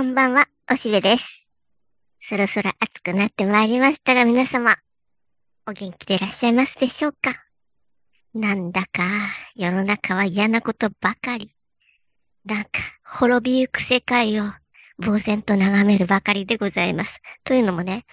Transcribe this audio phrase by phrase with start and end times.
[0.00, 1.26] こんばんは、おしべです。
[2.26, 4.76] そろそろ暑くなってまいりましたが、皆様、
[5.68, 7.34] お元気でいらっしゃいますでしょうか？
[8.32, 9.02] なんだか、
[9.54, 11.50] 世の中は嫌なことばかり。
[12.46, 12.70] なんか、
[13.04, 14.44] 滅びゆく世界を、
[15.04, 17.20] 呆然と眺めるばかりでございます。
[17.44, 18.06] というのもね、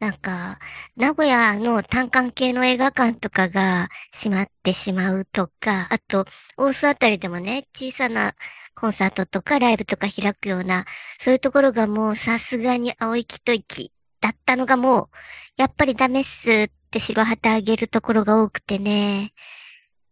[0.00, 0.58] なんか、
[0.98, 6.26] 名古屋の単館系の映画館とかが閉まってしまうとか、あと、
[6.58, 8.34] 大須あたりでもね、小さな
[8.74, 10.86] コンサートとかライブとか開くような、
[11.20, 15.08] そういうところがもうさすがに青い木と息だったのがもう、
[15.56, 19.32] やっぱりダメっすって白旗あげるところが多くてね、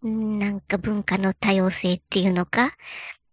[0.02, 2.74] なんか文化の多様性っていうのか、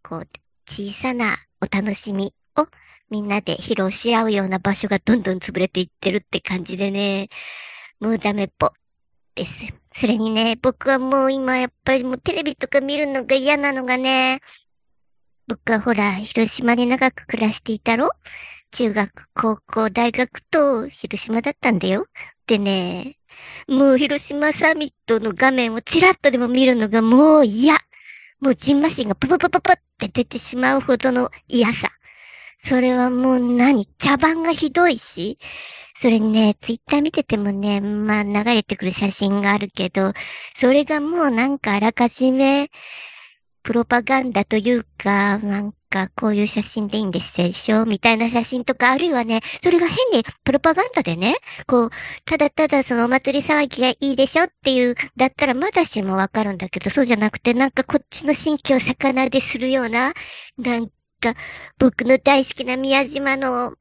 [0.03, 0.27] こう、
[0.67, 2.67] 小さなお楽しみを
[3.09, 7.29] みんなで披露し合うような場所がどんどん潰れていってるって感じでね、
[7.99, 8.73] もうダメっぽ
[9.35, 9.53] です。
[9.93, 14.41] それにね、僕はもう今やっぱりもうテレビとか見るのが嫌なのがね、
[15.47, 18.11] 僕はほら、広島に長く暮らしていたろ？
[18.71, 22.07] 中学、高校、大学と広島だったんだよ。
[22.47, 23.17] でね、
[23.67, 27.77] もう広島サミットの画面をちらっとでも見るのがもう嫌。
[28.41, 31.91] もうジンマシンがパパパパパって出てしまうほどの嫌さ。
[32.57, 33.87] それはもう何？
[33.99, 35.39] 茶番がひどいし。
[35.99, 40.13] それにね、ツイッター見ててもね、まあ流れてくる写真があるけど、
[40.55, 42.69] それがもうなんかあらかじめ、
[43.67, 51.35] プロパガンダというか、なんかこういう写真でいいんですでしょみたいな写真とか、あるいはね、それが変にプロパガンダでね、
[51.67, 51.89] こう、
[52.23, 60.13] ただただそのお祭り騒ぎがいいでしょっていう、だったらまだしもわかるんだけど、そうじゃなくて、なんかこっちの新居を魚でするような、
[60.57, 60.87] なん
[61.19, 61.35] か
[61.77, 63.73] 僕の大好きな宮島の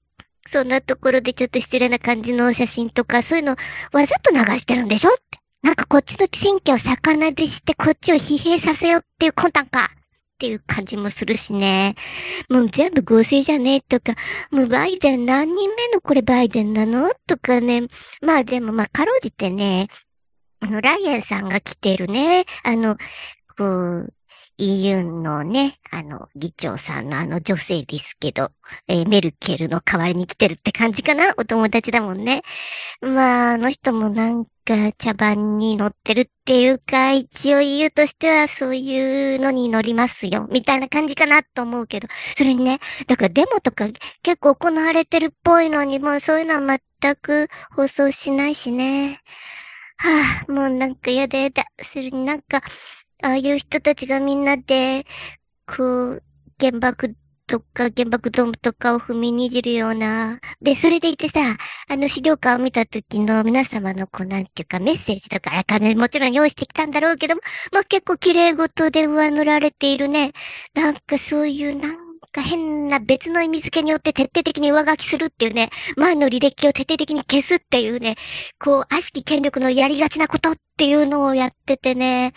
[0.49, 3.55] そんなところでちょっと失礼な感じの写真とか、そういうの
[3.93, 5.46] わざと流してるんでしょって。
[5.67, 9.99] なんかこっちの選挙を魚でしてこっちを疲弊させようっていう魂胆かっ
[10.39, 11.97] ていう感じもするしね。
[12.49, 14.15] もう全部合成じゃねえとか、
[14.53, 17.89] もうバイデン何人目のこれバイデンなのとかね。
[18.21, 19.89] まあでもまあかろうじてね、
[20.61, 22.97] あの、ライアンさんが来てるね、あの、
[23.59, 24.13] こう、
[24.59, 28.53] EU のね、あの、議長さんのあの女性ですけど、
[28.89, 31.35] えー、メルケルの代わりに来てるって感じかな？
[31.37, 32.43] お友達だもんね。
[33.01, 43.89] まあ、あの人もなんか茶番に乗ってるっていうか、一応 EU としてはそういうのに乗りますよ、みたいな感じかなと思うけど、それにね、だからデモとか
[44.23, 49.21] 結構行われてるっぽいのに、もうそういうのは全く放送しないしね。
[49.99, 51.65] はあ、もうなんかやだやだ。
[51.83, 52.63] それになんか、
[53.23, 55.07] ああいう人たちがみんなで、
[55.67, 56.23] こう、
[56.61, 57.17] 原爆
[57.47, 60.41] とか原爆ドームとかを踏みにじるような。
[60.61, 61.57] で、それでいてさ、
[61.89, 70.33] あの資料館を見た時の皆様のこうなんていうかメッセージとか、あかね、もちろん用意してきたんだろうけども、まあ、結構綺麗事で上塗られているね。
[70.75, 78.17] なんかそういう、なんか変な別の意味付けによって徹底的に上書きするっていうね、前の履歴を徹底的に消すっていうね、
[78.59, 82.35] こう、悪しき権力のやりがちなことっていうのをやっててね、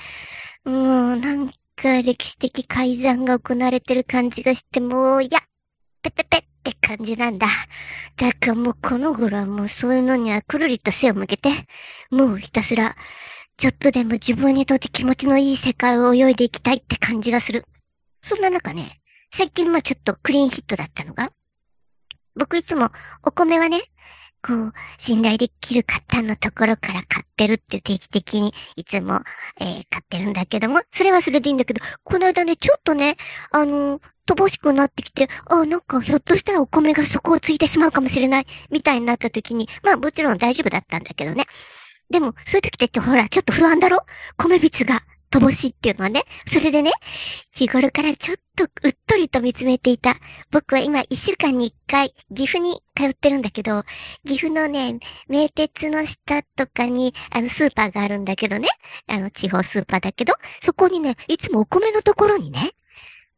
[0.65, 5.39] もう、なんか歴史的改ざんが行われてる感じがして、もう、いや、
[6.01, 7.47] ペペペって感じなんだ。
[8.17, 11.49] だからもうこの頃はもうそういうのにはくるりと背を向けて、
[12.09, 12.95] もうひたすら、
[13.57, 17.65] ちょっとでも自分にとって気持ちのいい世界を泳いでいきたいって感じがする。
[18.21, 18.98] そんな中ね、
[19.33, 21.31] 最近まあちょっとクリーンヒットだったのが、
[22.35, 22.89] 僕いつも
[23.23, 23.81] お米はね、
[24.41, 29.21] こう、信頼できる方のところから買ってるって定期的にいつも、
[29.59, 33.17] えー、買ってるんだけども、それはそれでいいんだけど、この間ね、ちょっとね、
[33.51, 41.45] あのー、乏しくなってきて、あ、なんかひょっとしたらお米が底をついてしまうかもしれない、みたいになった時に、まあもちろん大丈夫だったんだけどね。
[42.09, 44.05] でも、そういう時ってほら、ちょっと不安だろ？
[44.37, 46.23] 米びつが乏しいっていうのはね。
[46.47, 46.91] それでね、
[47.51, 50.17] 日頃からちょっととうっとりと見つめていた。
[50.51, 53.83] 僕は今一週間に一回岐阜に通ってるんだけど、
[54.27, 54.99] 岐阜のね、
[55.29, 58.67] 名鉄の下とかにあのスーパーがあるんだけどね。
[59.07, 62.73] あの地方スーパーだけど、そこにね、いつもお米のところにね、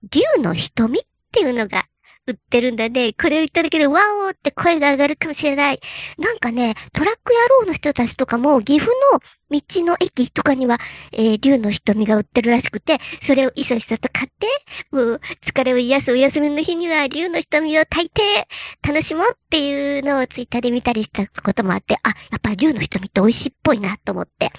[0.10, 1.86] 竜の瞳っていうのが
[2.28, 3.14] 売ってるんだね。
[3.14, 5.80] これを言っただけで、ワオーって声が上がるかもしれない。
[6.20, 9.20] なんかね、トラック野郎の人たちとかも、岐阜の
[9.50, 10.80] 道の駅とかには、
[11.12, 14.48] えー、竜の瞳が売ってるらしくて、それをいそいそと買って、
[14.92, 18.48] もう、疲れを癒すお休みの日には、竜の瞳を炊いて、
[18.84, 24.52] 楽しもうっていうのをツイッターで見たりしたこともあって、あ、やっぱ竜の瞳って美味しいっぽいなと思って。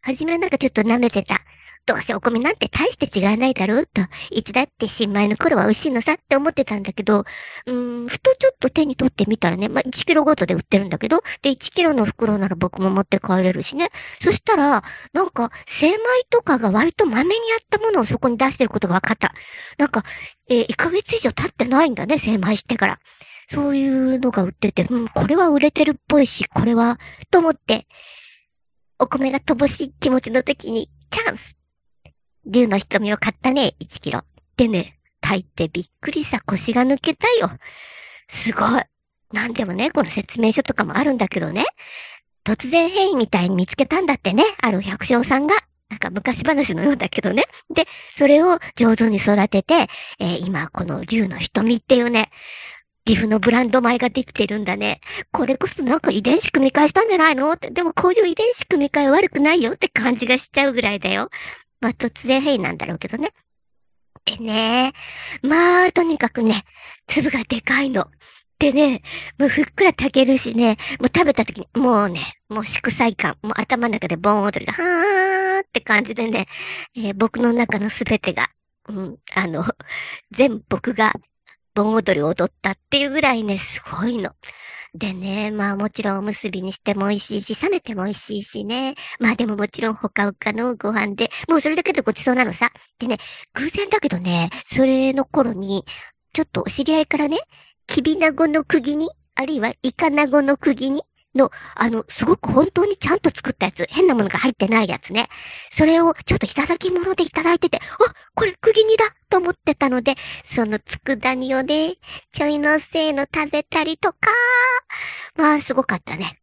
[0.00, 1.40] はじめはなんかちょっと舐めてた。
[1.86, 4.00] どうせお米なんて大して違わないだろうと、
[4.30, 7.24] いつだって新米の頃は美味しいのさって思ってたんだけど、
[7.66, 13.90] うーん、ふとちょっと手に取ってみたらね、まあ、1キロごとで売ってるんだけど、で、1キロの袋なら僕も持って帰れるしね。
[14.22, 14.82] そしたら、
[15.12, 15.98] なんか、精米
[16.30, 19.34] とかが割とまめにやったものをそこに出してることが分かった。
[19.76, 20.04] なんか、
[20.48, 22.98] えー、1ヶ月以上経ってないんだね、精米してから。
[23.50, 26.98] そういうのが売ってて、うん、これは売れてるっぽいし、これは、
[27.30, 27.86] と思って、
[28.98, 31.58] お米が乏しい気持ちの時に、チャンス
[32.46, 34.22] 竜の瞳を買ったね、1キロ。
[34.56, 37.50] でね、炊いてびっくりさ、腰が抜けたよ。
[38.28, 38.82] すごい。
[39.32, 41.64] なんでもね、この説明書とかもあるんだけどね、
[42.44, 45.56] 突然変異みたいに見つけたんだってね、ある百姓さんが。
[45.90, 47.44] なんか昔話のようだけどね。
[47.72, 47.86] で、
[48.16, 49.88] それを上手に育てて、
[50.18, 52.30] えー、今この竜の瞳っていうね、
[53.04, 55.00] 岐阜のブランド米ができてるんだね。
[55.30, 57.52] これこそなんか遺伝子組み換えしたんじゃないの？
[57.52, 61.30] って、でもこういう遺伝子組み換え悪くないよって感じがしちゃうぐらいだよ。
[61.84, 63.34] まあ突然変異なんだろうけどね。
[64.24, 64.94] でね、
[65.42, 66.64] まあとにかくね、
[67.06, 68.06] 粒がでかいの。
[68.58, 69.02] でね、
[69.38, 76.46] もうふっくら炊けるしね、もう食べた時に、もうね、もう祝祭感、もう頭の中で盆踊りが、はーって感じでね、
[76.96, 78.48] えー、僕の中のすべてが、
[78.88, 79.66] うん、あの、
[80.30, 81.12] 全僕が
[81.74, 84.32] 盆踊りを踊ったっていうぐらいね、すごいの。
[84.94, 88.94] でね、まあもちろんおむすびにしても美味しいし、冷めても美味しいしね。
[89.18, 92.70] まあでももちろんほかほかのご飯で、もうそれだけでごちそうなのさ。
[93.00, 93.18] でね、
[93.54, 95.84] 偶然だけどね、それの頃に、
[96.32, 97.38] ちょっとお知り合いからね、
[97.88, 101.02] きびなごの釘に、あるいはイカナゴの釘に、
[101.34, 105.28] の、あの、すごく本当にちゃんと作ったやつ、変なものが入ってないやつね。
[105.70, 111.96] それをちょっといただき物でいただいてて、あ、これ釘煮だと思ってたので、その佃煮をね、
[112.32, 114.18] ちょいのせいの食べたりとか、
[115.36, 116.40] まあ、すごかったね。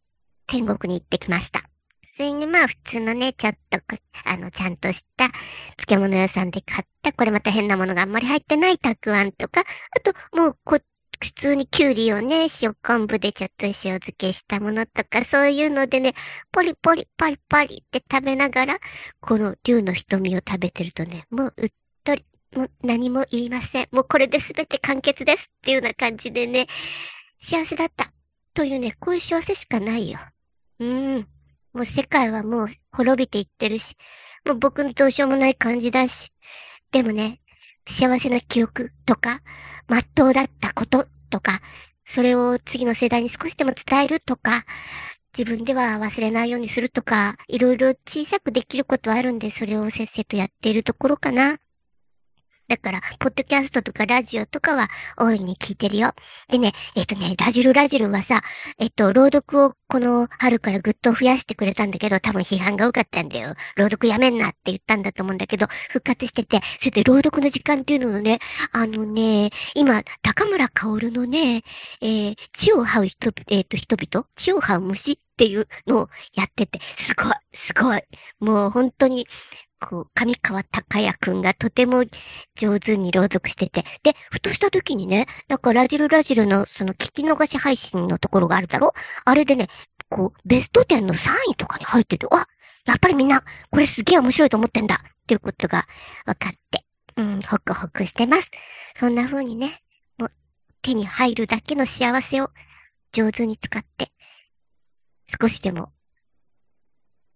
[0.47, 1.63] 天国に行ってきました。
[2.17, 3.79] それにまあ普通のね、ちょっと、
[4.25, 5.29] あの、ちゃんとした
[5.77, 10.83] 漬物屋さんで買った、これまた変なものがあんまり入ってないたくあんとか、あともうこっ
[11.21, 16.15] 普通にキュウリをね、塩昆布でちょっと塩漬けしたものとか、そういうのでね、
[16.51, 18.79] ポリポリ、パリパリって食べながら、
[19.19, 21.71] この竜の瞳を食べてるとね、もううっ
[22.03, 22.25] とり、
[22.55, 23.87] もう何も言いません。
[23.91, 26.67] もうこれで全て完結ですっていうような感じでね、
[27.39, 28.11] 幸せだった。
[28.53, 30.19] というね、こういう幸せしかないよ。
[30.79, 31.27] うーん。
[31.73, 33.95] もう世界はもう滅びていってるし、
[34.45, 36.31] もう僕のどうしようもない感じだし。
[36.91, 37.41] でもね、
[37.87, 39.41] 幸せな記憶とか、
[39.87, 41.61] まっとうだったこととか、
[42.05, 44.65] それを次の世代に少しでも伝えるとか、
[45.37, 51.59] 自分では忘れないようにするとか、いろいろ小さくできることはあるんで、それをせっせとやっているところかな。
[52.71, 56.13] だから、ポッドキャストとかラジオとかは大いに聞いてるよ。
[56.47, 58.43] でね、えっ、とね、ラジルラジルはさ、
[58.79, 63.55] えっ、と、朗読をこの春からぐっと増やしてくれたんだけど、多分批判が多かったんだよ。
[63.75, 68.39] 朗読やめんなって言ったんだと思うんだけど、復活してて、それで朗読の時間っていうのをね、
[68.71, 71.63] あのね、今、高村薫のね、
[71.99, 78.01] えー、血を這う人、えっ、と、人々血を這う虫っていうのをやってて、すごい、すごい。
[78.39, 79.27] もう本当に、
[79.83, 82.03] こう、上川隆也くんがとても
[82.55, 88.93] 上手に朗読してて、で、ふとした時にね、なんかラジルラジルのその聞き逃し配信のところがあるだろ？
[89.25, 89.69] あれでね、
[90.07, 92.47] こう、ベスト10の3位とかに入ってて、あ、
[92.85, 95.03] やっぱりみんな、これすげえ面白いと思ってんだ！
[95.03, 95.87] っていうことが
[96.25, 96.85] 分かって、
[97.17, 98.51] うん、ホクホクしてます。
[98.95, 99.81] そんな風にね、
[100.17, 100.31] もう
[100.83, 102.51] 手に入るだけの幸せを
[103.13, 104.11] 上手に使って、
[105.41, 105.91] 少しでも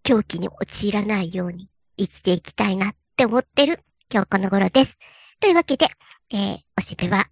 [0.04, 1.70] 狂気に陥らないように。
[1.98, 3.80] 生きていきたいなって思ってる
[4.12, 4.98] 今日この頃です。
[5.40, 5.88] というわけで、
[6.32, 7.28] えー、おしべは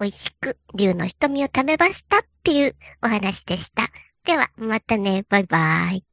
[0.00, 3.90] 美味しく竜の瞳を食べましたっていうお話でした。
[4.24, 5.24] では、またね。
[5.28, 6.07] バイバイ。